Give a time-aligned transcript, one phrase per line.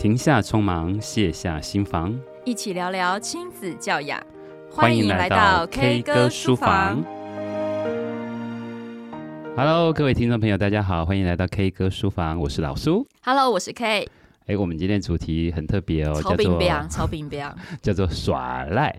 [0.00, 4.18] 停下匆忙，卸下心防，一起聊聊亲子教养。
[4.70, 7.04] 欢迎来到 K 歌书房。
[9.54, 13.06] Hello，各位听众朋友，大家好，欢迎来到 K 歌书房，我是老苏。
[13.22, 14.08] Hello，我是 K。
[14.46, 17.46] 哎，我们今天主题很特别哦，超冰冰，超冰冰，
[17.82, 18.98] 叫做耍赖。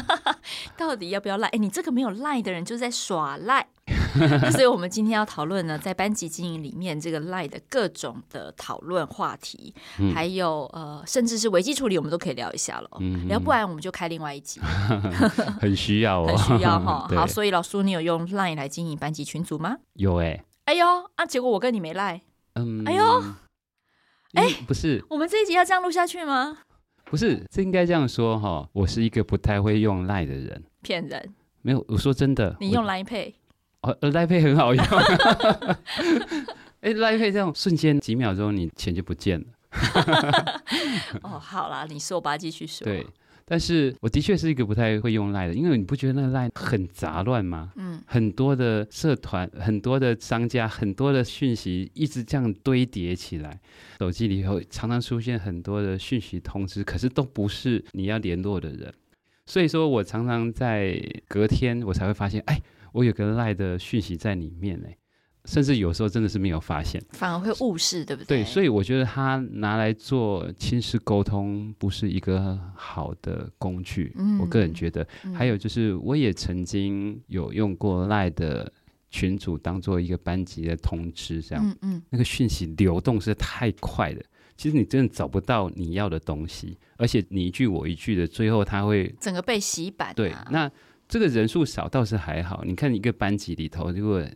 [0.78, 1.46] 到底要不要赖？
[1.48, 3.66] 哎，你这个没有赖的人就是在耍赖。
[4.52, 12.88] 所以，我们今天要讨论呢，在班级经营里面，这个赖的各种的讨论话题，嗯、还有呃，甚至是危机处理，我们都可以聊一下了。
[13.00, 14.60] 嗯，要不然我们就开另外一集，
[15.60, 17.08] 很需要哦，很需要哈。
[17.14, 19.76] 好，所以老苏，你有用赖来经营班级群组吗？
[19.94, 20.44] 有哎、欸。
[20.64, 20.86] 哎呦
[21.16, 21.26] 啊！
[21.26, 22.20] 结果我跟你没赖。
[22.54, 22.84] 嗯。
[22.86, 23.22] 哎呦。
[24.34, 25.04] 哎，不是。
[25.10, 26.58] 我们这一集要这样录下去吗？
[27.04, 28.68] 不是，这应该这样说哈。
[28.72, 30.62] 我是一个不太会用赖的人。
[30.82, 31.34] 骗人。
[31.62, 32.56] 没有，我说真的。
[32.60, 33.34] 你用 Line Pay。
[33.82, 34.84] 哦，Line Pay 很好用。
[36.80, 39.46] 哎，Line Pay 这样瞬间几秒钟，你钱就不见了。
[41.22, 42.84] 哦，好啦，你说吧，继续说。
[42.84, 43.06] 对，
[43.44, 47.72] 但是我的确是一个不太会用 Line 的，因为你不觉得那个 Line 很杂乱吗？
[47.76, 53.58] 嗯，很多的社团，很多的商家，很多的讯息一直这样堆叠起来，
[53.98, 58.92] 手机里头常常出现很多的讯息通知，可是都不是你要联络的人，
[59.46, 62.60] 所以说我常常在隔天我才会发现，哎。
[62.92, 64.86] 我有个赖的讯息在里面呢，
[65.46, 68.42] 甚至有时候真的是没有发现，反而会误事，对不对？
[68.42, 74.14] 对，所以我觉得他拿来做亲师沟通不是一个好的工具。
[74.16, 78.72] 嗯，我个人觉得，嗯，还有就是我也曾经有用过赖的
[79.10, 84.22] 群组当做一个班级的通知，这样，嗯嗯，那个讯息流动是太快的，
[84.56, 90.14] 其实你真的找不到你要的东西，而且你一句我一句的，最后他会整个被洗版啊。
[90.14, 90.70] 对，那。
[91.12, 94.26] 这个人数少倒是还好，你看一个班级里头，如果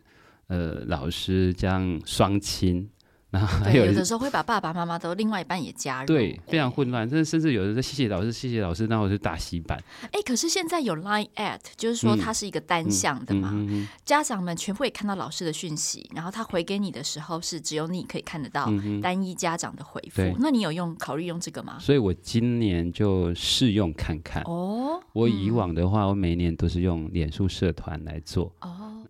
[0.45, 2.87] 呃老师将双亲。
[3.29, 7.07] 然后还有，有的时候会把爸爸妈妈都另外一半也加入，对，非常混乱。
[7.09, 9.77] 甚至甚至有的时候谢谢老师，谢谢老师，那我就打洗版。
[10.13, 18.71] 哎，可是现在有 Line at，就是说它是一个单向的嘛，嗯嗯嗯嗯、家长们全部也看到老师的讯息，然后他回给你的时候是只有你可以看得到
[19.01, 20.21] 单一家长的回复。
[20.21, 21.77] 嗯、那你有用考虑用这个吗？
[21.79, 24.41] 所以我今年就试用看看。
[24.43, 28.53] 哦，我以往的话，我每一年都是用脸书社团来做。
[28.61, 29.03] 哦。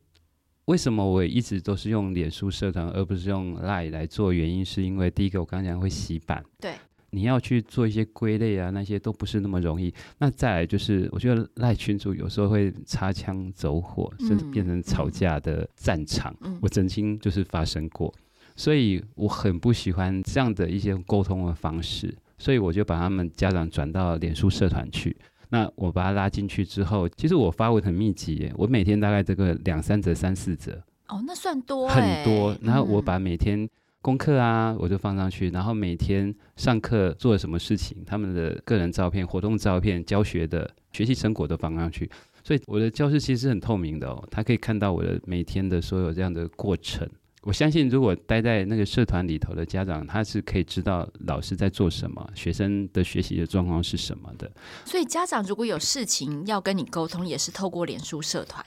[0.68, 4.34] 为什么我一直都是用脸书社团，而不是用 Line 来做？
[4.34, 6.74] 原因是因为第一个，我刚刚讲会洗版，对，
[7.12, 9.94] 你要去做一些归类啊，那些都不是那么容易。
[10.18, 16.36] 那再来就是，我觉得 Line 群主有时候会擦枪走火，甚至变成吵架的战场。
[16.42, 18.14] 嗯、我曾经就是发生过，
[18.58, 25.16] 所以我很不喜欢这样的一些沟通的方式，所以我就把他们家长转到脸书社团去。
[25.50, 30.82] 那我把他拉进去之后，其实我发文很密集耶，我每天大概这个两三折、三四折。
[31.08, 31.88] 哦，那算多。
[31.88, 32.56] 很多。
[32.62, 33.68] 然后我把每天
[34.02, 42.10] 功课啊，我就放上去，然后每天上课做了什么事情，他们的个人照片、活动照片、教学的学习成果都放上去。
[42.44, 47.08] 所以我的教室其实是很透明的哦，他可以看到我的每天的所有这样的过程。
[47.48, 54.52] 我相信，如果待在那个社团里头的家长，他是可以知道老师在做什么，学生的学习的状况是什么的。
[54.84, 58.62] 所以，家长如果有事情要跟你沟通，也是透过脸书社团。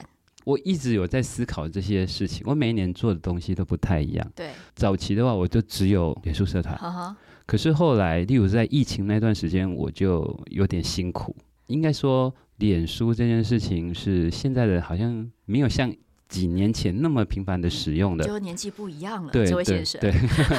[0.45, 4.31] 我一直有在思考这些事情，我每一年做的东西都不太一样。
[4.35, 6.75] 对，早期的话，我就只有脸书社团。
[6.77, 7.15] Uh huh.
[7.45, 11.35] 可是后来，例如在疫情那段时间，我就有点辛苦。
[11.67, 15.93] 应该说，脸书这件事情是现在的，好像没有像。
[16.31, 19.31] 几年前那么频繁的使用的，就年纪不一样了。
[19.33, 20.13] 对，这位先生，对，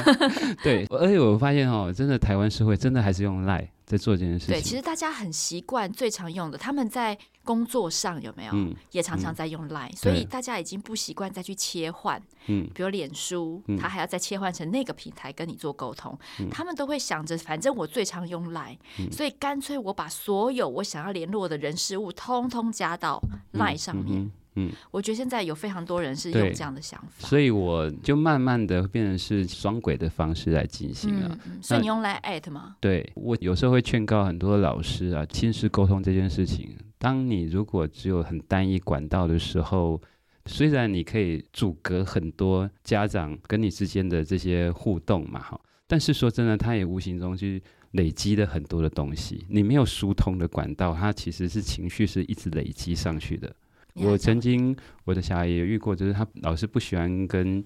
[0.63, 4.53] 对，而且我发现哦，真的台湾社会真的还是用 Line 在做这件事情。
[4.53, 12.21] 对，其实大家很习惯最常用的，他们在工作上有没有、嗯、也常常在用 Line，、嗯、所以大家已经不习惯再去切换。
[12.45, 23.19] 嗯，比如脸书，嗯、他还要再切换成那个平台跟你做沟通，嗯、他们都会想着，反正我最常用 Line，、嗯、所以干脆我把所有我想要联络的人事物，通通加到
[23.53, 24.29] Line 上面。
[24.55, 31.37] 嗯我觉得现在有非常多人是用这样的想法，所以我就慢慢的变成是双轨的方式来进行了。
[31.45, 32.75] 嗯、所以你用来 at 吗？
[32.79, 39.99] 对，我有时候会劝告很多老师啊，亲师沟通这件事情，当你如果只有很单一管道的时候，
[40.45, 49.45] 虽然你可以阻隔很多家长跟你之间的这些互动嘛，哈，但是说真的，他也无形中去累积了很多的东西。
[49.49, 53.55] 你没有疏通的管道，它其实是情绪是一直累积上去的。
[53.95, 54.75] 我曾经
[55.05, 57.63] 我的小孩也遇过，就是他老是不喜欢跟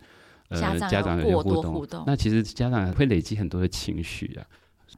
[0.49, 2.03] 呃家长有互动，互动。
[2.05, 4.45] 那其实家长会累积很多的情绪啊。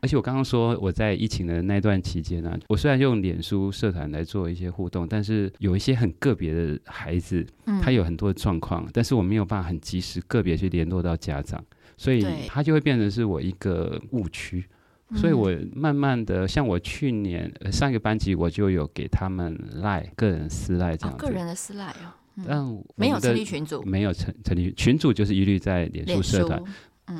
[0.02, 7.46] 而且我刚刚说我在疫情的那段期间呢、啊，我虽然用脸书社团来做一些互动，但是有一些很个别的孩子，
[7.82, 11.62] 他有很多的状况，嗯、但是我没有办法很及时个别去联络到家长，
[11.98, 14.64] 所以他就会变成是我一个误区。
[15.16, 22.14] 所以我慢慢的，像我去年上一个班级，我就有给他们赖个人私赖这样子，个人的私赖哦。
[22.48, 22.66] 但
[22.96, 26.62] 没有成立群组，没有成成立群组，就是一律在脸书社团。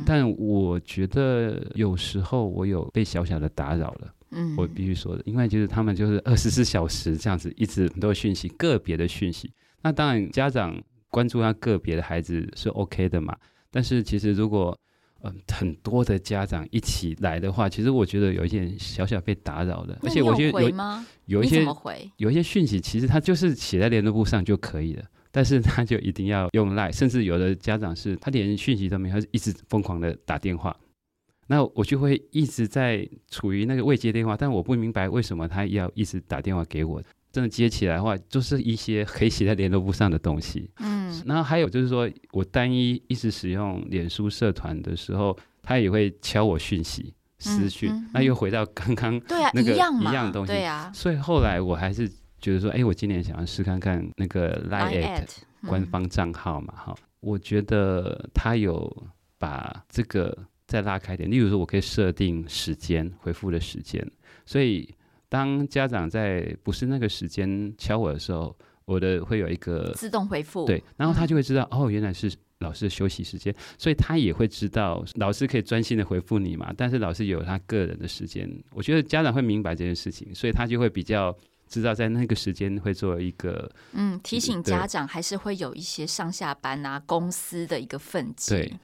[0.06, 9.52] 但我觉得有时候我有被小小的打扰了，嗯，我必须说的，因为就是他们就是二十四小时这样子一直很多讯息，个别的讯息。
[9.82, 13.36] 那当然家长关注他个别的孩子是 OK 的嘛，
[13.72, 14.78] 但是其实如果
[15.24, 20.70] 嗯很多的家长一起来的话，其实我觉得有一点小小被打扰的，而且我觉得有
[21.26, 21.66] 有一些
[22.18, 25.04] 有一些讯息其实他就是写在联络簿上就可以了。
[25.32, 30.76] 但是他就一定要用 Line，甚至有的家长是他连讯息都没有，他是一直疯狂的打电话，
[31.46, 37.00] 那我就会一直在处于那个未接电话，但我不明白为什么他要一直打电话给我。
[37.32, 40.70] 真的接起来的话，就是一些可以写在联络簿上的东西。
[40.80, 49.22] 嗯，然后还有就是说我单一一直使用脸书社团的时候，他也会敲我讯息私讯，嗯嗯嗯、那又回到刚刚
[49.54, 50.54] 那个一样的东西。
[50.54, 52.12] 对啊，所以后来我还是。
[52.42, 55.26] 觉得说，哎，我今年想要试看看那个 Line@
[55.68, 58.90] 官方账号嘛，哈、嗯，我觉得他有
[59.38, 60.34] 把这个
[60.66, 61.30] 再拉开点。
[61.30, 64.10] 例如说，我可以设定时间回复的时间，
[64.46, 64.90] 所以
[65.30, 68.54] 当家长在不是那个时间敲我的时候，
[68.86, 72.30] 我的会有一个自动回复，对，然后他就会知道，嗯、哦，原来是
[72.60, 76.74] 老师的休息时间，所以他也会知道老师可以专心的回复你嘛。
[76.76, 81.34] 但是老师有他个人的时间，我觉得家长会明白这件事情，所以他就会比较。
[81.72, 88.56] 知道在那个时间会做一个，嗯，提醒家长还是会有一些上下班啊，公司的一个分歧。
[88.56, 88.80] 对，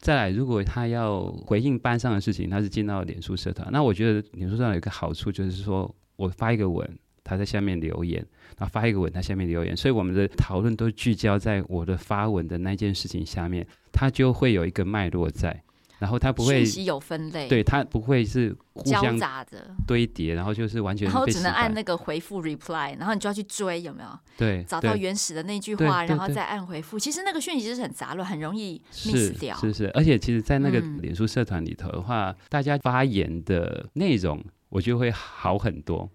[0.00, 8.24] 再来，如果他要回应班上的事情，他是进到脸书社团，那我觉得脸书上有一个好处，就是说我发一个文，他在下面留言，
[8.56, 15.62] 然后发一个文，他下面留言，所以我们的讨论都聚焦在我的发文的那件事情下面，他就会有一个脉络在。
[16.00, 24.08] 然后它不会信息有分类，对，它不会是互相交杂的堆叠，然后就是完全，然后只能按那个回复 reply，然后你就要去追有没有？
[24.38, 26.98] 对，找到原始的那句话，然后再按回复。
[26.98, 29.54] 其实那个讯息是很杂乱，很容易 miss 掉。
[29.58, 36.10] 是是是，而且其实，在那个脸书社团里头的话，嗯、大家发言的内容，我觉得会好很多。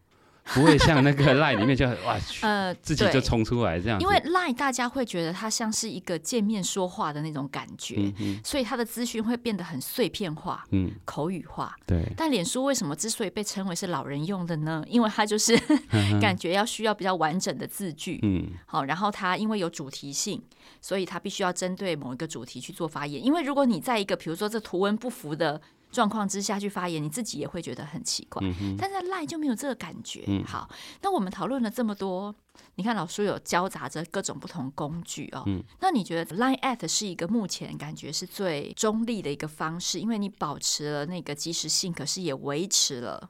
[0.54, 4.00] 不会像那个 Line 里面就 哇，呃，自己就冲出来这样。
[4.00, 8.14] 因为 Line 大家会觉得它像是一个见面说话的那种感觉，
[8.44, 11.76] 所以它的资讯会变得很碎片化，嗯，口语化。
[11.86, 12.06] 对。
[12.16, 14.84] 但脸书为什么之所以被称为是老人用的呢？
[14.88, 15.58] 因为它就是
[16.22, 20.42] 感觉要需要比较完整的字句，嗯，好，然后它因为有主题性，
[20.80, 23.24] 所以它必须要针对某一个主题去做发言。
[23.24, 25.60] 因为如果你在一个比如说这图文不符的。
[25.96, 28.46] 状况之下去发言，你自己也会觉得很奇怪。
[28.60, 30.26] 嗯、但在 Line 就没有这个感觉。
[30.28, 30.70] 嗯、好，
[31.02, 32.36] 那我们讨论了这么多，
[32.76, 35.44] 你看老师有交杂着各种不同工具哦。
[35.46, 43.30] 嗯、那你觉得 Line@ at 是一个目前感觉是最中立的一个方式，因为你保持了那个及时性，可是也维持了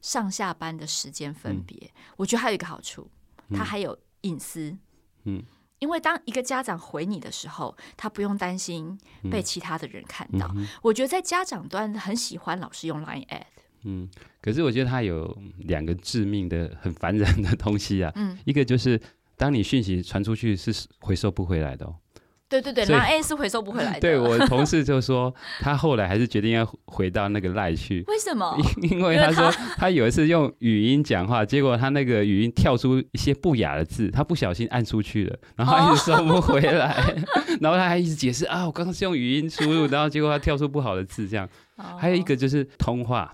[0.00, 1.76] 上下班的时间分别。
[1.84, 3.06] 嗯、我觉得还有一个好处，
[3.50, 4.74] 它还有隐私。
[5.24, 5.44] 嗯。
[5.80, 8.98] 嗯因为当一个家长回你的时候，他不用担心
[9.30, 10.46] 被其他的人看到。
[10.54, 13.42] 嗯嗯、我觉得在家长端很喜欢老师用 Line@ at，。
[13.84, 14.08] 嗯，
[14.42, 18.12] 可是我觉得他有两个致命的、很烦人的东西啊。
[18.14, 19.00] 嗯，一个就是
[19.38, 21.96] 当你讯息传出去是回收不回来的哦。
[22.50, 24.00] 对对对，那 A 是回收不回来的。
[24.00, 25.32] 对，我同事就说，
[25.62, 28.04] 他后来还是决定要回到那个赖去。
[28.08, 28.58] 为什么？
[28.82, 29.48] 因为他说
[29.78, 37.14] 他有一次用语音讲话，结果他那个语音跳出一些不雅的字，他不小心按出去了，然后他一直收不回来，
[37.62, 41.48] 然后他还一直解释啊，我刚刚是用语音输入，然后结果他跳出不好的字，这样。
[41.98, 43.32] 还有一个就是通话。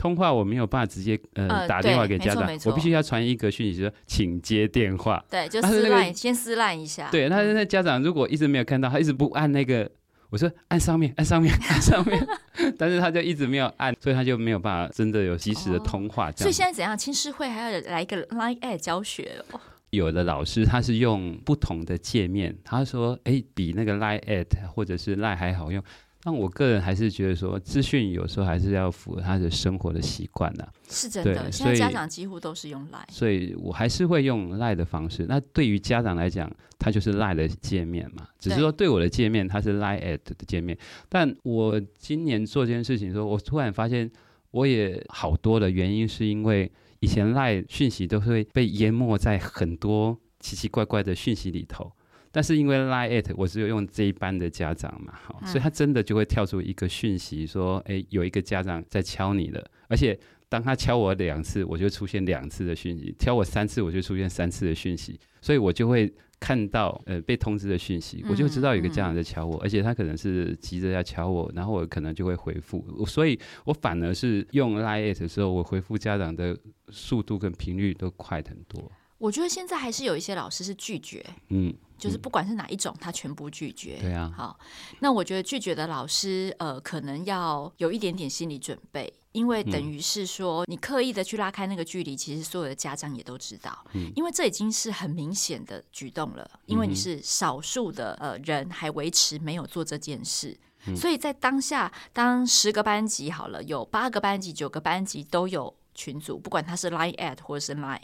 [0.00, 5.22] 通话我没有办法直接呃打电话给家长，我必须要传一个讯息说，请接电话。
[5.28, 7.10] 对，就私赖，那个、先撕烂一下。
[7.10, 9.90] 对，那那家长如果一直没有看到，他一直不按那个，
[10.30, 12.26] 我说按上面，按上面，按上面，
[12.78, 16.32] 但是他就一直没有按，所以他就没有办法真的有及时的通话。
[16.32, 16.96] 所以现在怎样？
[16.96, 19.60] 亲师会还要来一个 Line@ 教学哦。
[19.90, 25.84] 有的老师他是用不同的界面，他说哎，比那个 Line@ at 或者是 Line 还好用。
[26.22, 30.68] 但我个人还是觉得说，资讯有时候还是要符合他的生活的习惯呐。
[30.88, 35.24] 是真的，对现在家长几乎都是用 Line，所以我还是会用 Line 的方式。
[35.26, 40.76] 那对于家长来讲，它就是 Line 的界面嘛，只是说对我的界面，它是 Line@ 的界面。
[41.08, 44.10] 但我今年做这件事情的时候，我突然发现，
[44.50, 51.90] 我也好多的原因是因为以前 Line 讯息都会被淹没在很多奇奇怪怪的讯息里头。
[52.32, 60.18] 但是因为 Line@，我只有用这一班的家长嘛，好，嗯、所以他真的就会跳出一个讯息说，哎，有一个家长在敲你了，而且
[60.48, 76.56] 当他敲我两次，我就出现两次的讯息；敲我三次，我就出现三次的讯息，所以我就会看到呃被通知的讯息，我就知道有个家长在敲我，嗯嗯、而且他可能是急着要敲我，然后我可能就会回复，所以我反而是用 LINE@ 的时候，我回复家长的
[76.90, 78.90] 速度跟频率都快很多。
[79.20, 83.98] 我觉得现在还是有一些老师是拒绝，嗯，就是不管是哪一种，他全部拒绝。
[84.00, 84.58] 对啊，好，
[85.00, 100.58] 那我觉得拒绝的老师，呃，可能要有一点点心理准备，因为等于是说你刻意的去拉开那个距离，其实所有的家长也都知道，嗯，因为这已经是很明显的举动了，因为你是少数的呃人还维持没有做这件事，
[100.96, 105.76] 所以在当下，当十个班级好了，有八个班级、九个班级都有。
[105.92, 108.00] 群组，不管他是 Line at 或者是 Line，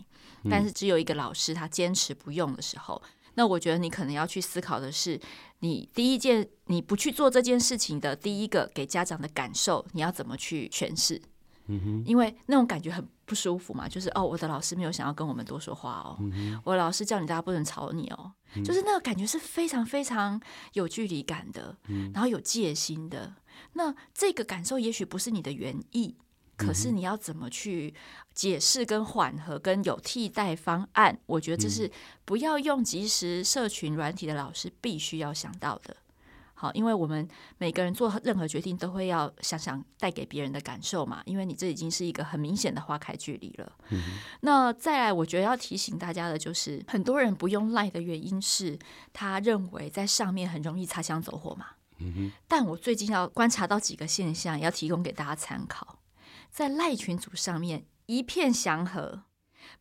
[0.50, 5.20] 但是只有一个老师他坚持不用的时候，嗯，那我觉得你可能要去思考的是，
[5.60, 11.20] 你第一件你不去做这件事情的第一个给家长的感受，你要怎么去诠释？
[12.04, 20.40] 因为那种感觉很不舒服嘛，就是哦，我的老师没有想要跟我们多说话哦，嗯，我老师叫你大家不能吵你哦，嗯，就是那个感觉是非常非常
[20.74, 23.34] 有距离感的，嗯，然后有戒心的，
[23.72, 26.14] 那这个感受也许不是你的原意。
[26.56, 27.94] 可是你要怎么去
[28.34, 31.18] 解释、跟缓和、跟有替代方案？
[31.26, 31.90] 我觉得这是
[32.24, 35.96] 不要用即时社群软体的老师必须要想到的。
[36.58, 41.22] 好，因为我们每个人做任何决定都会要想想带给别人的感受嘛。
[41.26, 43.70] 因为你这已经是一个很明显的划开距离了。
[44.40, 48.78] 那再来，我觉得要提醒大家的就是，很多人不用 LINE 的原因是
[49.12, 51.66] 他认为在上面很容易擦枪走火嘛。
[52.48, 55.98] 但我最近要观察到几个现象，要提供给大家参考。
[56.56, 59.24] 在赖群组上面一片祥和，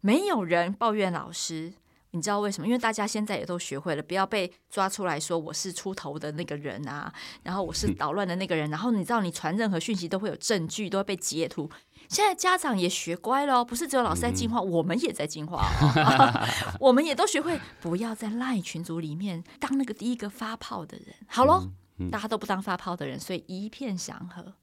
[0.01, 1.71] 没有人抱怨老师。
[2.11, 2.67] 你知道为什么？
[2.67, 7.13] 因为大家现在也都学会了，不要被抓出来说我是出头的那个人啊，
[7.43, 8.69] 然后我是捣乱的那个人。
[8.69, 11.71] 然后你知道，你传任何讯息都会有证据，都会被截图。
[12.09, 16.47] 现在家长也学乖了，哦不是只有老师在进化，我们也在进化哦。
[16.81, 21.15] 我们也都学会不要在赖群组里面当那个第一个发炮的人。
[21.27, 21.69] 好喽，
[22.11, 24.53] 大家都不当发炮的人，所以一片祥和。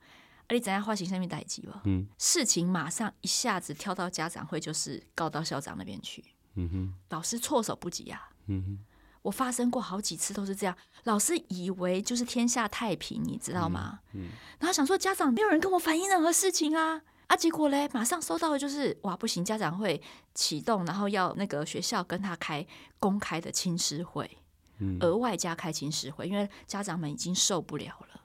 [0.52, 1.82] 你怎样画形上面代志吧？
[1.84, 6.24] 嗯，事情马上一下子跳到家长会，就是告到校长那边去。
[6.54, 8.28] 嗯哼，老师措手不及啊。
[8.46, 8.78] 嗯哼，
[9.22, 14.00] 我发生过好几次都是这样，老师以为就是天下太平，你知道吗？
[14.12, 20.02] 嗯，然后想说家长没有人跟我反映任何事情啊，啊，结果嘞，马上收到的就是哇，不行，家长会
[20.34, 22.66] 启动，然后要那个学校跟他开
[22.98, 24.38] 公开的亲师会，
[24.78, 28.20] 嗯，额外加开亲师会，因为家长们已经受不了了。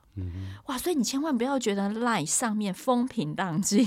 [0.67, 0.77] 哇！
[0.77, 3.85] 所以你千万不要觉得 LINE 上面风平浪静，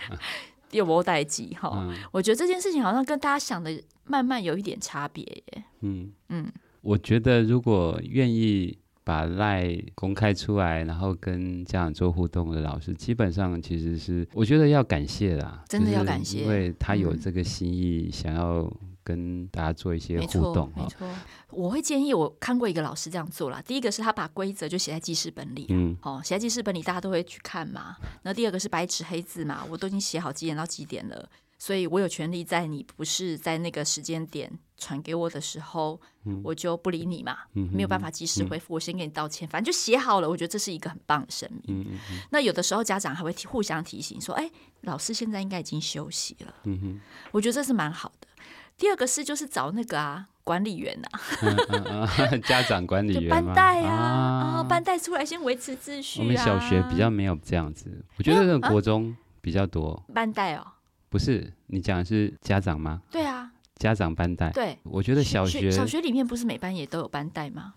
[0.72, 1.88] 有无代际哈？
[2.12, 5.64] 我觉得这件事情好像跟大家想的慢慢有一点差别耶。
[5.80, 18.70] 嗯嗯，我觉得如果愿意把 LINE 公开出来，然后跟家长做互动的老师，基本上其实是我觉得要感谢啦，真的要感谢，因为他有这个心意想要。
[19.08, 21.18] 跟大家做一些互动，没错，没错。
[21.48, 23.62] 我会建议，我看过一个老师这样做了。
[23.62, 27.96] 第一个是他把规则就写在记事本里，嗯，哦，写在记事本里，大家都会去看嘛。
[28.22, 31.26] 那第二个是白纸黑字嘛，我都已经写好几点到几点了，
[31.58, 40.28] 所以我有权利在你不是在那个时间点传给我的时候，嗯，我就不理你嘛，嗯，没有办法及时回复，嗯，我先给你道歉，反正就写好了。
[40.28, 41.62] 我觉得这是一个很棒的声明。
[41.68, 42.20] 嗯嗯嗯。
[42.30, 44.50] 那有的时候家长还会互相提醒说，哎，
[44.82, 46.54] 老师现在应该已经休息了。
[46.64, 47.00] 嗯哼，
[47.32, 48.27] 我觉得这是蛮好的。
[48.78, 52.08] 第二个是就是找那个啊管理员呐、
[52.46, 56.22] 家长管理员班带啊，啊班带出来先维持秩序、啊。
[56.22, 60.00] 我们小学比较没有这样子，我觉得那个国中比较多。
[60.14, 60.64] 班带哦，
[61.08, 63.02] 不是你讲的是家长吗？
[63.10, 64.50] 对啊，家长班带。
[64.52, 67.74] 对，我觉得小学小学里面不是每班也都有班带吗？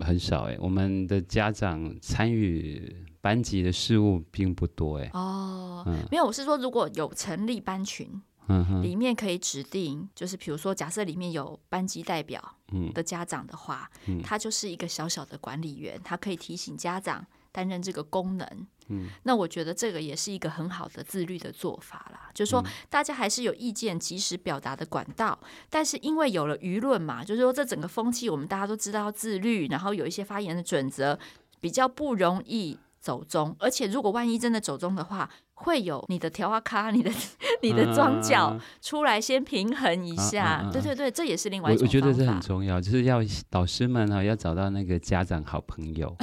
[0.00, 5.10] 很少哎、欸，我们的家长参与班级的事务并不多哎、欸。
[5.14, 8.20] 哦、嗯，没有，我是说如果有成立班群。
[8.48, 12.56] 嗯，里面可以指定，就是比如说，假设里面有班级代表
[12.92, 18.66] 的家长的话，嗯，他就是一个小小的管理员，他可以提醒家长担任这个功能。
[18.88, 22.28] 嗯，那我觉得这个也是一个很好的自律的做法啦。
[22.34, 25.38] 就是说，大家还是有意见及时表达的管道，
[25.70, 31.18] 但是因为有了舆论嘛，就是说这整个风气，我们大家都知道自律，然后有一些发言的准则，
[31.60, 33.56] 比较不容易走中。
[33.58, 37.10] 而且如果万一真的走中的话，会有你的条啊卡，你的
[37.62, 41.82] 你的桩脚出来先平衡一下，对对对，这也是另外一种。
[41.82, 43.20] 我，我觉得这很重要，就是要
[43.52, 46.14] 老师们哈要找到那个家长好朋友，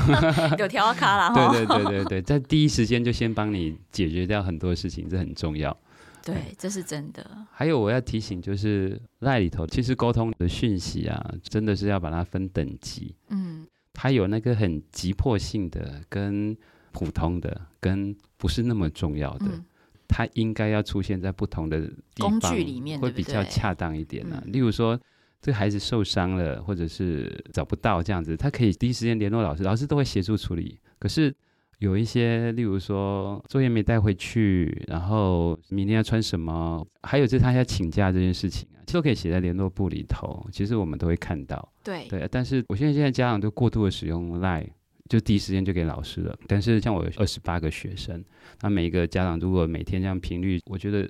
[0.58, 1.52] 有条啊卡了哈。
[1.52, 5.76] 对对对对对，在第一时间就先帮你解决掉很多事情，这很重要。
[6.24, 7.24] 对，这是真的。
[7.52, 13.14] 还有我要提醒，就是赖里头其实沟通的讯息啊，真的是要把它分等级。
[13.28, 16.56] 嗯，它有那个很急迫性的跟。
[16.92, 19.64] 普通的跟不是那么重要的，嗯、
[20.06, 24.42] 它应该要出现在不同的地方，工具里面会比较恰当一点呢、啊。
[24.46, 24.98] 例如说，
[25.40, 30.78] 这个孩子受伤了，或者是找不到这样子，他可以第一时间联络老师，老师都会协助处理。
[30.98, 31.32] 可是
[31.78, 40.44] 有一些，例如说作业没带回去，然后明天要穿什么，还有就是他要请假这件事情啊，都可以写在联络簿里头。
[40.50, 41.72] 其实我们都会看到。
[41.84, 44.66] 对对，但是我现在现在家长都过度的使用 LINE，
[45.08, 46.38] 就第一时间就给老师了。
[46.46, 48.24] 但是像我有二十八个学生，
[48.60, 51.08] 那每一个家长如果每天这样频率，我觉得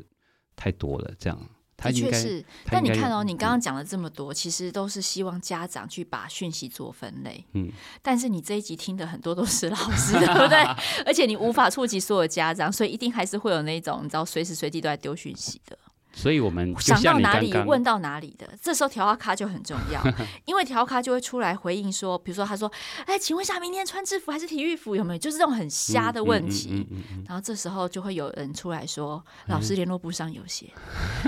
[0.54, 1.38] 太多了，这样。
[1.80, 7.44] 的确是，但你看哦，你刚刚讲了这么多，其实都是希望家长去把讯息做分类。
[7.52, 7.70] 嗯，
[8.02, 10.58] 但是你这一集听的很多都是老师，对不对？
[11.06, 15.78] 而且你无法触及所有家长，所以一定还是会有那种你知道随时随地都在丢讯息的。
[16.12, 20.02] 所以我们想到哪里问到哪里的，这时候调话卡就很重要，
[20.46, 22.70] 因为调话卡就会出来回应说，比如说他说
[23.06, 24.96] ：“哎，请问一下，明天穿制服还是体育服？
[24.96, 26.86] 有没有？”就是这种很瞎的问题。
[27.26, 30.72] 然后这时候就会有人出来说：“老师联络簿上有写，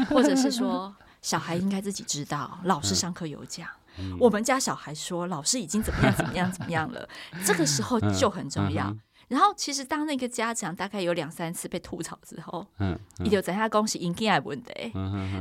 [0.08, 3.68] 或者是说小孩应该自己知道，老师上课有讲。
[4.18, 7.06] 我们家小孩说老师已经怎么样怎么样怎么样了。”
[7.44, 8.94] 这个时候就很重要。
[9.30, 14.72] 然后，其实当那个家长大概有两三次被吐槽之后，嗯，你就在他恭喜 in g a 问的，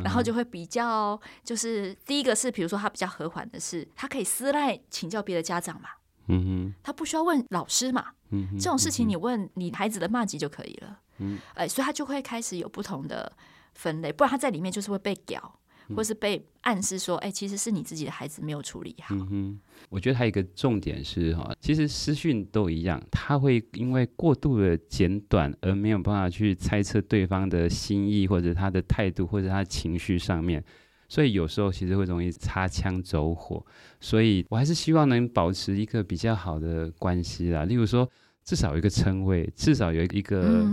[0.03, 5.89] 然后就会比较，就是第一个是，比如说他比较和缓的是，他可以私赖请教别的家长嘛，
[6.27, 13.31] 嗯哼，他不需要问老师嘛，嗯哼，这种事情你问你孩子的骂级就可以了，嗯，哎，所以他就会开始有不同的
[13.73, 15.59] 分类，不然他在里面就是会被屌。
[15.95, 19.15] 或是被暗示说，哎、欸，其实是你自己的孩子没有处理好。
[19.15, 30.63] 嗯哼，我觉得还有一个重点是哈，其实私讯都一样，他会因为过度的简短而没有办法去猜测对方的心意或者他的态度或者他情绪上面，
[31.07, 33.65] 所以有时候其实会容易擦枪走火。
[33.99, 38.09] 所以我还是希望能保持一个比较好的关系啦，例如说。
[38.49, 40.65] 至少有一个称谓，至少有一个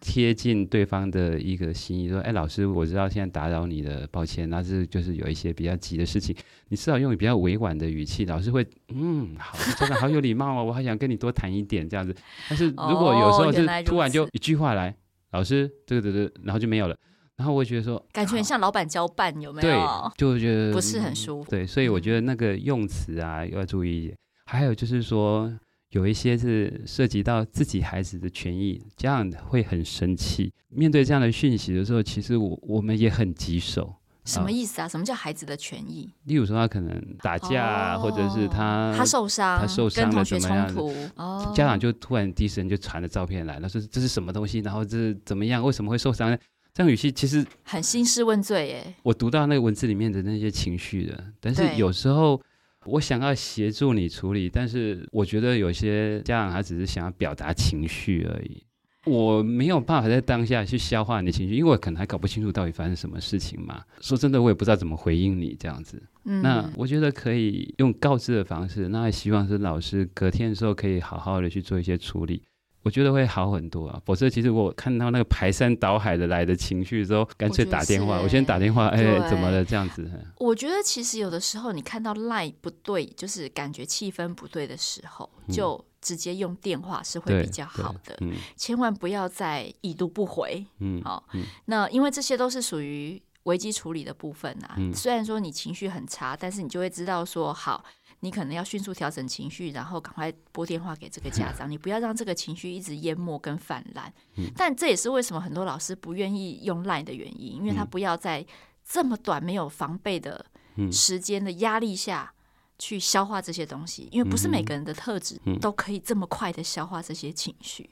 [0.00, 2.08] 贴近对方的一个心意。
[2.08, 4.48] 说，哎，老师，我知道现在打扰你了，抱歉。
[4.48, 6.32] 那是就是有一些比较急的事情，
[6.68, 8.64] 你至少用比较委婉的语气，老师会，
[8.94, 12.14] 嗯，好，真的好有礼貌哦，我还想跟你多谈一点这样子。
[12.48, 14.94] 但是如果有时候就突然就一句话来，
[15.32, 16.96] 老师，这个这个，然后就没有了。
[17.34, 19.68] 然后我觉得说，感觉很像老板交办，有没有？
[19.68, 21.50] 对，就觉得不是很舒服。
[21.50, 24.16] 对，所以我觉得那个用词啊要注意一点。
[24.44, 25.52] 还有就是说。
[25.90, 30.52] 有一些是涉及到自己孩子的权益，家长会很生气。
[30.68, 33.94] 面对这样的讯息的时候，其实我我们也很棘手。
[34.24, 34.88] 什么意思啊？
[34.88, 36.10] 什么叫孩子的权益？
[36.24, 40.74] 例如说，他可能打架，哦、或者是他他受伤，他受伤了怎么样？
[41.14, 44.58] 哦、家长就突然第一时间就传了照片来，他说这是什么东西？
[44.58, 45.62] 然后这是怎么样？
[45.62, 46.36] 为什么会受伤呢？
[46.74, 48.94] 这样语气其实很兴师问罪耶。
[49.04, 52.42] 我读到那个文字里面的那些情绪的，但是有时候。
[52.86, 58.62] 我想要协助你处理，但是我觉得有些家长他只是想要表达情绪而已，
[59.04, 63.82] 我没有办法在当下去消化你的情绪，因为我可能还搞不清楚到底发生什么事情嘛。
[64.00, 66.02] 说真的，我也不知道怎么回应你这样子。
[66.24, 72.42] 嗯，那我觉得可以用告知的方式，那希望是老师隔天的时候可以好好的去做一些处理。
[72.86, 78.18] 我觉得会好很多啊，否则其实我看到那个排山倒海的来的情绪之后，干脆打电话。
[78.18, 79.64] 我，我先打电话，哎，对怎么了？
[79.64, 80.08] 这样子。
[80.38, 88.16] 我觉得其实有的时候你看到 line 不对，就是感觉气氛不对的时候，嗯、就直接用电话是会比较好的。
[88.20, 90.64] 嗯、千万不要再已读不回。
[90.78, 91.24] 嗯，好。
[91.32, 94.76] 嗯、那因为这些都是属于危机处理的部分啊。
[94.78, 97.84] 嗯、虽然说你情绪很差，但是你就会知道说好。
[98.20, 101.70] 你可能要迅速调整情绪，然后赶快拨电话给这个家长。
[101.70, 104.12] 你不要让这个情绪一直淹没跟泛滥。
[104.56, 108.44] 但这也是为什么很多老师不愿意用 LINE 的原因，因为他不要在
[108.82, 110.44] 这么短没有防备的
[110.90, 112.32] 时间的压力下
[112.78, 114.08] 去消化这些东西。
[114.10, 117.88] 因为不是每个人的特质都可以这么快的消化这些情绪。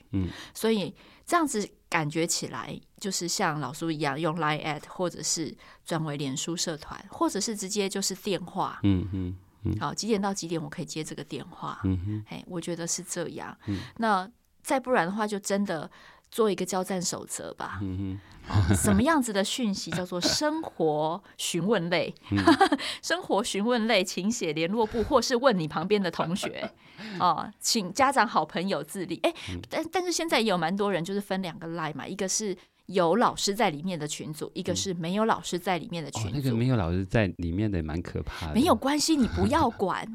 [0.54, 0.94] 所以
[1.26, 8.80] 这样子感觉起来，就是像老苏一样用 LINE at，或者是转为脸书社团，或者是直接就是电话。
[8.82, 9.37] 嗯嗯。
[9.81, 11.81] 好，几点到几点我可以接这个电话？
[11.85, 13.57] 嗯哼，哎，我觉得是这样。
[13.66, 14.31] 嗯、那
[14.62, 15.90] 再不然的话，就真的
[16.31, 17.79] 做一个交战守则吧。
[17.83, 22.14] 嗯哼，什么样子的讯息叫做生活询问类？
[22.31, 22.38] 嗯、
[23.03, 26.70] 生活询问类，请写联络部，或是问你旁边的同学。
[27.18, 29.18] 哦，请家长好朋友自立。
[29.22, 29.35] 哎，
[29.68, 32.57] 但但是现在也有蛮多人就是分两个 line 嘛，一个是。
[32.87, 36.31] 有老师在里面的群组，一个是没有老师在里面的群组。
[36.35, 38.55] 那个没有老师在里面的蛮可怕的。
[38.55, 40.07] 没有关系，你不要 管。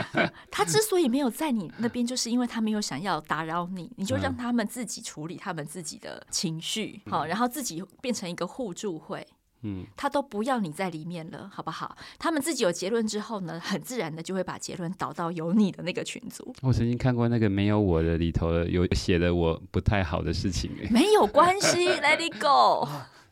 [0.50, 9.26] 他之所以没有在你那边，就是因为他没有想要打扰你，你就让他们自己处理他们自己的情绪，好、嗯，然后自己变成一个互助会。
[9.64, 11.96] 嗯，他都不要你在里面了，好不好？
[12.18, 16.54] 他们自己有结论之后呢，很自然的就会把结论导到有你的那个群组。
[16.62, 22.88] 我曾经看过那个没有我的里头有写的我不太好的事情，没有关系， Let it go。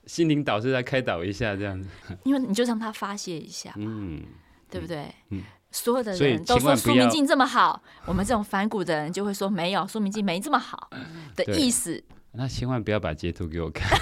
[0.06, 1.88] 心灵导师来开导一下这样子。
[2.24, 4.22] 因为你就让他发泄一下，嗯，
[4.68, 5.14] 对不对？
[5.30, 10.90] 嗯，所有的人都说苏明镜这么好，我们这种反骨的人就会说没有，苏明镜没这么好
[11.36, 12.02] 的意思。
[12.34, 13.98] 那千万不要把截图给我看。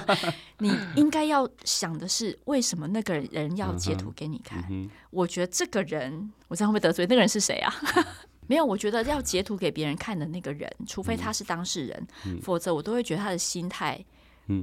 [0.58, 4.60] 你应该要想的是，为什么那个人要截图给你看？
[4.70, 7.74] 嗯嗯、我觉得这个人，我这样会不会得罪那个人是谁啊？
[8.46, 14.04] 没有，我觉得要截图给别人看的那个人，除非他是当事人，嗯、否则我都会觉得他的心态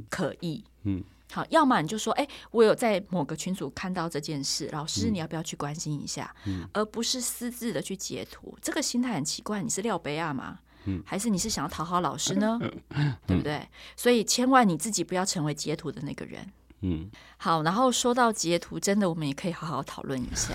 [0.10, 0.64] 可疑。
[0.84, 6.34] 嗯，嗯好，要么你就说，哎，我有在某个群组看到这件事，老师你要不要去关心一下？
[6.46, 9.64] 嗯、而不是私自的去截图，这个心态很奇怪。
[9.64, 10.60] 你是廖贝亚吗？
[11.06, 12.60] 还是你是想要讨好老师呢？
[13.28, 13.68] 对不对？
[13.96, 16.52] 所以千万你自己不要成为截图的那个人。
[16.82, 17.64] 嗯，好。
[17.64, 20.54] 然后说到截图，真的我们也可以好好讨论一下，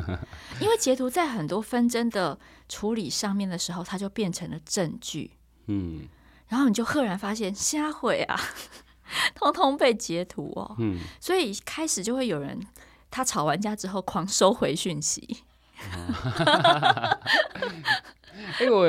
[0.60, 5.30] 因为截图在很多纷争的处理上面的时候，它就变成了证据。
[5.66, 6.02] 嗯，
[6.48, 8.38] 然后你就赫然发现，瞎毁啊，
[9.34, 10.76] 通通被截图哦。
[10.78, 12.60] 嗯，所以开始就会有人
[13.10, 15.44] 他吵完架之后狂收回讯息。
[18.60, 18.86] 哎，我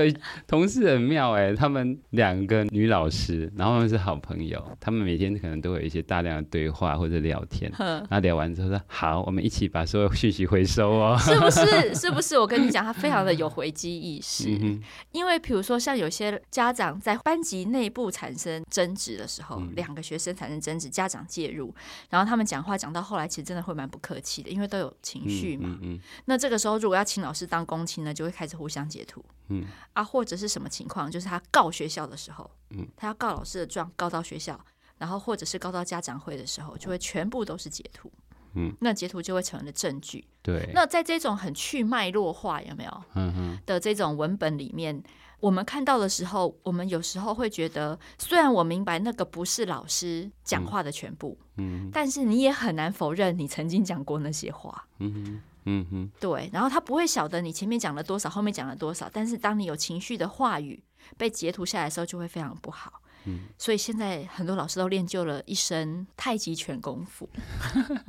[0.48, 7.72] 同事很妙哎，他们两个女老师，然后他们是好朋友，他们每天可能都有一些大量的对话或者聊天。
[7.78, 11.18] 那呵聊完之后说好，我们一起把所有讯息回收哦。
[11.20, 11.96] 是不是？
[11.96, 12.38] 是不是？
[12.38, 14.50] 我跟你讲，他非常的有回击意识。
[14.62, 21.74] 嗯、因为比如说，像有些家长在班级内部产生争执的时候，嗯、两个学生产生争执，家长介入，
[22.10, 25.78] 然后他们讲话讲到后来，其实真的会蛮不客气的，因为都有情绪嘛。
[26.26, 29.24] 那这个时候，如果要请老师当公亲呢，就会开始互相截图。
[29.50, 31.10] 嗯啊，或者是什么情况？
[31.10, 34.60] 就是他告学校的时候，嗯，他要告老师的状，告到学校，
[34.98, 38.12] 然后或者是告到家长会的时候，就会全部都是截图，
[38.54, 40.26] 嗯，那截图就会成为了证据。
[40.42, 43.04] 对，那在这种很去脉络化有没有？
[43.14, 45.04] 嗯哼的这种文本里面，
[45.40, 55.42] 我们看到的时候，我们有时候会觉得，虽然我明白那个不是老师讲话的全部，嗯，但是你也很难否认你曾经讲过那些话，嗯哼。
[55.66, 60.84] 嗯哼，对，然后他不会晓得你前面讲了多少，后面讲了多少，但是当你有情绪的话语
[61.18, 63.02] 被截图下来的时候，就会非常不好。
[63.28, 67.28] 嗯，所以现在很多老师都练就了一身太极拳功夫，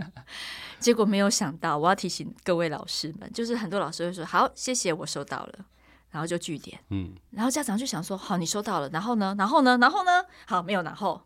[0.79, 5.65] 结果没有想到，我要提醒各位老师们，就是很多老师会说：“好，谢谢，我收到了。”
[6.13, 6.79] 然后就据点。
[6.91, 9.35] 嗯，然后家长就想说：“好，你收到了，然后呢？
[9.39, 9.79] 然后呢？
[9.79, 10.23] 然后呢？
[10.47, 11.23] 好，没有然后。”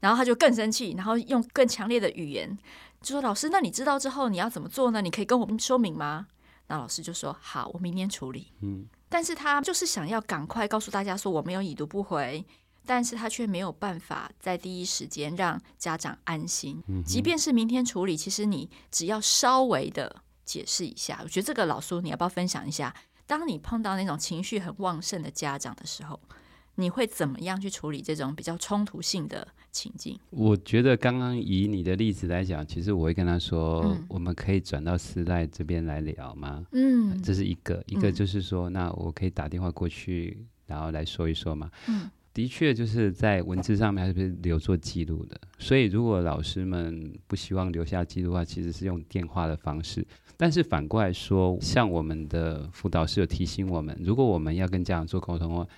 [0.00, 2.56] 然后他就更生气，然后用更强烈的语言。
[3.00, 5.00] 就说老师，那你知道之后你要怎么做呢？
[5.00, 6.26] 你可以跟我们说明吗？
[6.66, 8.52] 那老师就说好，我明天处理。
[8.60, 12.44] 嗯，但是他就是想要赶快告诉大家说我没有已读不回，
[12.86, 16.82] 但是他却没有办法在第一时间让家长安心。
[16.88, 22.94] 嗯，即便是明天处理，其实你只要稍微的解释一下，我觉得这个老苏你要不要分享一下？
[23.26, 26.20] 当你碰到那种情绪很旺盛的家长的时候，
[26.80, 29.46] 你会怎么样去处理这种比较冲突性的？
[29.72, 36.66] 情境，我觉得刚刚以你的例子来讲，其实我会跟他说，嗯、我们可以转到私赖这边来聊吗？
[36.72, 41.70] 嗯，这是一个，一个就是说，嗯、那我可以打电话过去，然后来说一说嘛。
[41.86, 50.04] 嗯，的确就是在文字上面还是留作记录的，所以如果老师们不希望留下记录的话，其实是用电话的方式。
[50.36, 55.68] 但是反过来说，像我们的辅导师有提醒我们，如果我们要跟家长做沟通的话。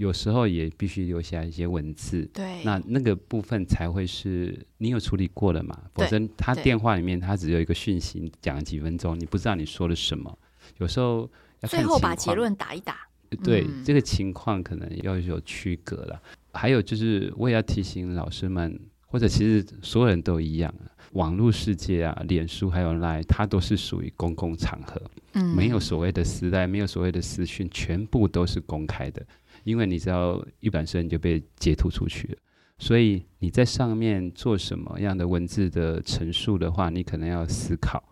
[0.00, 5.78] 有时候也必须留下一些文字，对，那那个部分才会是你有处理过了嘛？
[5.92, 10.38] 否则他电话里面他只有一个讯息，讲了几分钟，你不知道你说了什么。
[10.78, 11.30] 有时候
[11.68, 13.06] 最后把结论打一打。
[13.44, 16.20] 对，嗯、这个情况可能要有区隔了。
[16.54, 20.74] 还有就是，我也要提醒老师们，或者其实所有人都一样，
[21.12, 25.00] 网络世界啊，脸书还有 Line，它都是属于公共场合，
[25.34, 29.24] 嗯，没有所谓的私赖，没有所谓的私讯，全部都是公开的。
[29.64, 32.38] 因为你知道一转身你就被截图出去了，
[32.78, 38.02] 所以你在上面做什么样的文字的陈述的话，你可能要思考。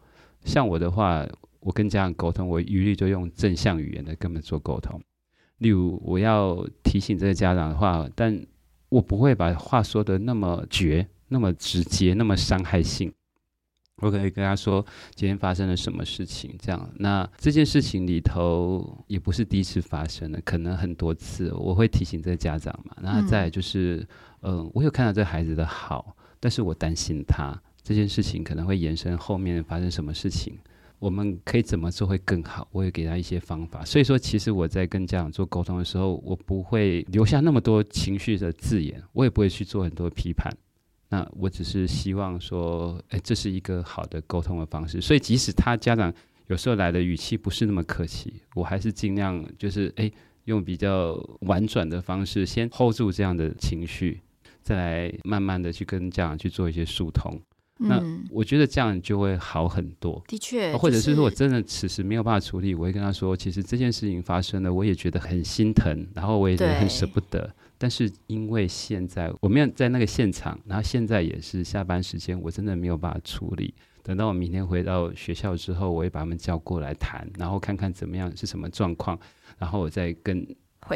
[0.45, 1.27] 像我的话，
[1.61, 5.01] 我跟家长沟通，我一律就用正向语言来跟他们做沟通。
[5.59, 8.47] 例如，我要提醒这个家长的话，但
[8.89, 13.13] 我不会把话说的那么绝、那么直接、那么伤害性。
[14.01, 14.85] 我可以跟他说
[15.15, 16.91] 今天发生了什么事情，这样。
[16.97, 21.53] 那这件事情里头也不是第一次发生了，可能很多次。
[21.55, 22.97] 我会提醒这个家长嘛。
[23.01, 24.07] 那再就是，
[24.43, 30.57] 嗯、呃，我有看到这个孩子的好，但是我担心他这件事情可能会延伸后面发生什么事情，
[30.99, 32.69] 我们可以怎么做会更好？
[32.71, 33.85] 我也给他一些方法。
[33.85, 40.55] 所以说，其实我在跟家长做沟通的时候，我不会留下那么多情绪的字眼，我也不会去做很多批判。
[41.11, 45.01] 那我只是希望说，哎，这是一个好的沟通的方式。
[45.01, 46.13] 所以即使他家长
[46.49, 50.11] 有时候来的语气不是那么客气，我还是尽量就是哎，
[50.45, 54.21] 用比较婉转的方式先 hold 住这样的情绪，
[54.63, 57.41] 再来慢慢的去跟家长去做一些疏通。
[57.81, 60.21] 那我觉得这样就会好很多。
[60.27, 67.49] 的确，或者是说我真的此时没有办法处理，我会跟他说，其实这件事情发生了，我也觉得很心疼，然后我也很舍不得。
[67.79, 73.73] 但是因为现在我没有在那个现场，然后现在也是下班时间，我真的没有办法处理。
[74.03, 79.19] 等到我明天回到学校之后，我会把他们叫过来谈，然后看看怎么样是什么状况，
[79.59, 80.45] 然后我再跟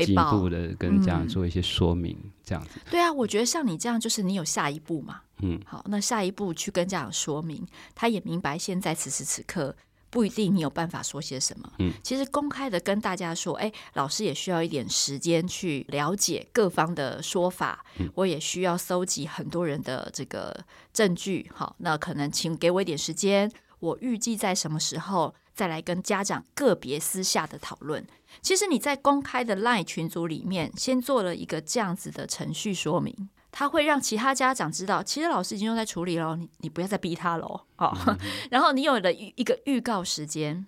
[0.05, 2.81] 进一步的跟家长做一些说明，嗯、这样子。
[2.91, 5.21] 对啊，我觉得像你这样，就是你有下一步嘛。
[5.43, 9.77] 嗯，好，那下一步去跟家长说明，他也明白现在此时此刻
[10.13, 11.73] 不一定你有办法说些什么。
[11.79, 21.51] 嗯，其实公开的跟大家说，哎，老师也需要一点时间去了解各方的说法，嗯，我也需要搜集很多人的这个证据。
[21.55, 28.07] 好，那可能请给我一点时间，我预计在什么时候再来跟家长个别私下的讨论。
[28.43, 33.31] 其实你在公开的 LINE 群组里面，先做了一个这样子的程序说明。
[33.53, 37.97] 他会让其他家长知道，其实老师已经用在处理了，你你不要再逼他了哦。
[38.09, 38.19] 嗯、
[38.51, 40.67] 然后你有了一一个预告时间，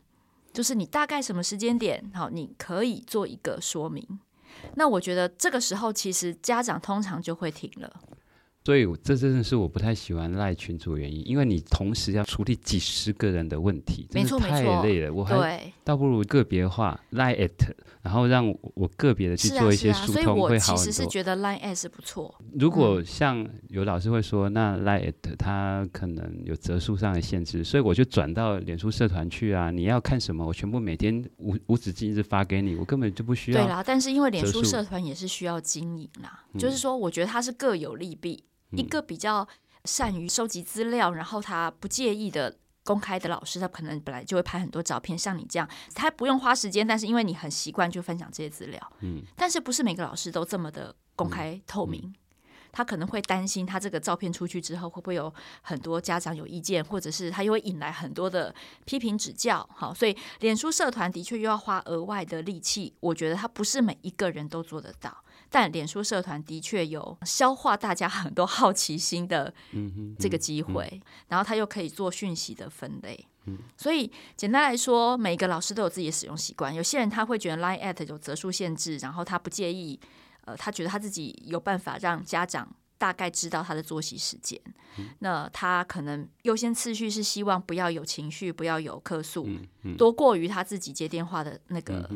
[0.53, 4.21] 就是你大概什么时间点，好，你可以做一个说明。
[4.77, 8.01] 那我觉得这个时候其实家长通常就会停了。
[8.65, 15.13] 所以这真的是我不太喜欢赖群主的原因，因为你同时要处理几十个人的问题，真的太累了。
[15.13, 17.51] 我还倒不如个别化 line at，
[18.01, 20.59] 然后让我个别的去做一些疏通会好很多。
[20.59, 22.35] 所以我其实是觉得赖 at 是不错。
[22.59, 29.71] 如果像有老师会说，那 line at 它可能有折数上的限制，所以我就转到脸书社团去啊。
[29.71, 33.63] 你要看什么，我全部每天无无止境一直发给你，我根本就不需要。
[33.63, 38.43] 对啦，但是因为脸书社团也是需要经营啦，嗯、就是说，我觉得它是各有利弊。
[38.77, 39.47] 一个比较
[39.85, 48.93] 善于收集资料，然后他不介意的公开的老师，他可能本来就会拍很多照片，像你这样，他不用花时间，但是因为你很习惯就分享这些资料。
[49.01, 52.15] 嗯，但是不是每个老师都这么的公开透明？
[52.77, 55.33] 他可能会担心，他这个照片出去之后，会不会有
[55.63, 58.53] 很多家长有意见，或者是他又会引来很多的
[58.85, 59.65] 批评指教。
[59.73, 65.24] 好，所以脸书社团的确又要花额外的力气，我觉得他不是每一个人都做得到。
[65.55, 69.55] 但脸书社团的确有消化大家很多 好奇心的
[70.19, 73.25] 这个机会，然后他又可以做讯息的分类。
[73.77, 76.75] 所以简单来说，每个老师都有自己的使用习惯。
[76.75, 80.01] 有些人他会觉得 Line@ at 有则数限制，然后他不介意。
[80.47, 84.61] 呃，他觉得他自己有办法让家长大概知道他的作息时间。
[84.97, 89.49] 嗯、那他可能优先次序是希望不要有情绪，不要有客诉，
[89.99, 92.09] 多过于他自己接电话的那个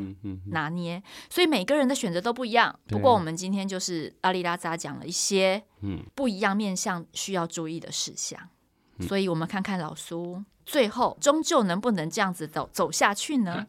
[0.45, 1.01] 拿捏。
[1.29, 2.79] 所以每个人的选择都不一样。
[2.87, 5.61] 不过我们今天就是阿里拉扎讲了一些
[6.15, 8.39] 不一样面向需要注意的事项。
[8.97, 13.67] 嗯、所以我们看看老苏最后终究能不能这样子走走下去呢？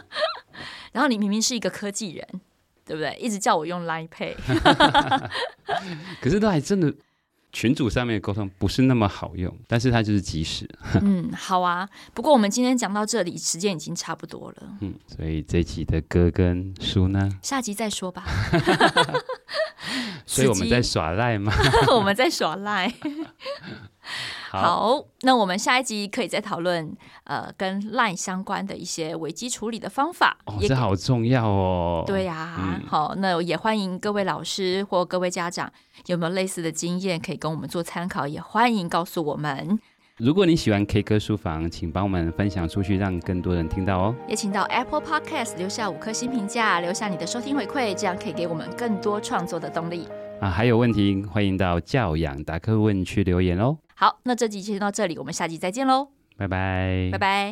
[0.92, 2.40] 然后你明明是一个科技人。
[2.84, 3.16] 对不对？
[3.20, 4.34] 一直叫我用 Line Pay，
[6.20, 6.92] 可是都还真的
[7.52, 10.68] 群组上面的沟通不是那么好用，但是它就是即时。
[11.02, 11.88] 嗯，好啊。
[12.14, 14.62] 不过我们今天讲到这里，时间已经差不多了。
[14.80, 18.24] 嗯，所以这集的歌跟书呢，下集再说吧。
[20.26, 21.52] 所以我们在耍赖吗？
[21.94, 22.92] 我们在耍赖。
[24.60, 30.36] 好，那我们下一集可以再讨论呃跟 LINE 相关的一些危机处理的方法。
[30.46, 32.04] 哦，这好重要哦。
[32.06, 35.72] 对呀，啊，嗯，好，那也欢迎各位老师或各位家长
[36.06, 39.78] 有没有类似的经验可以跟我们做参考，也欢迎告诉我们。
[40.18, 44.14] 如果你喜欢 K 歌书房，请帮我们分享出去，让更多人听到哦。
[44.28, 50.06] 也请到 Apple Podcast 留下五颗星评价，留下你的收听回馈，这样可以给我们更多创作的动力。
[50.40, 53.78] 啊，还有问题，欢迎到教养达克问区留言哦。
[54.02, 57.50] 好，那这集就先到这里，我们下集再见喽，拜拜，拜拜。